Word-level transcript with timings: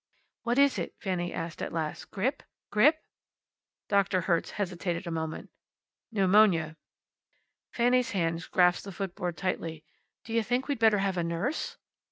"What 0.41 0.57
is 0.57 0.79
it?" 0.79 0.95
said 0.95 1.03
Fanny, 1.03 1.31
at 1.31 1.71
last. 1.71 2.09
"Grip? 2.09 2.41
grip?" 2.71 3.05
Doctor 3.87 4.21
Hertz 4.21 4.49
hesitated 4.49 5.05
a 5.05 5.11
moment. 5.11 5.51
"Pneumonia." 6.11 6.75
Fanny's 7.71 8.09
hands 8.09 8.47
grasped 8.47 8.85
the 8.85 8.91
footboard 8.91 9.37
tightly. 9.37 9.85
"Do 10.23 10.33
you 10.33 10.41
think 10.41 10.67
we'd 10.67 10.79
better 10.79 10.97
have 10.97 11.17
a 11.17 11.23
nurse?" 11.23 11.77